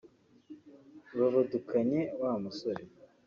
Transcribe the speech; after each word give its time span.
bavudukanye 1.17 2.01
wa 2.21 2.31
musore 2.41 2.83